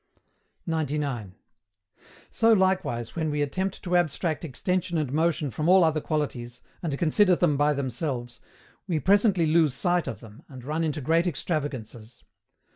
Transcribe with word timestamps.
99. 0.65 1.35
So 2.31 2.53
likewise 2.53 3.15
when 3.15 3.29
we 3.29 3.43
attempt 3.43 3.83
to 3.83 3.95
abstract 3.95 4.43
extension 4.43 4.97
and 4.97 5.13
motion 5.13 5.51
from 5.51 5.69
all 5.69 5.83
other 5.83 6.01
qualities, 6.01 6.59
and 6.81 6.97
consider 6.97 7.35
them 7.35 7.55
by 7.55 7.73
themselves, 7.73 8.39
we 8.87 8.99
presently 8.99 9.45
lose 9.45 9.75
sight 9.75 10.07
of 10.07 10.19
them, 10.19 10.41
and 10.49 10.63
run 10.63 10.83
into 10.83 11.01
great 11.01 11.27
extravagances. 11.27 12.23